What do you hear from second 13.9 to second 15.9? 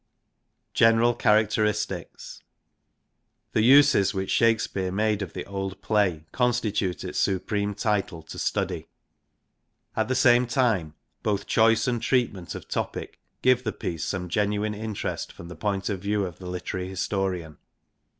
some genuine interest from the point